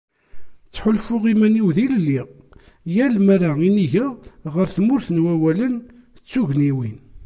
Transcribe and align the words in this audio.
Ttḥulfuɣ 0.67 1.23
iman-iw 1.31 1.67
d 1.75 1.77
ilelli, 1.85 2.21
yal 2.95 3.15
mi 3.25 3.31
ara 3.35 3.51
inigeɣ 3.67 4.11
ɣer 4.53 4.67
tmurt 4.75 5.07
n 5.11 5.23
wawalen 5.25 5.75
d 6.15 6.25
tugniwin. 6.31 6.97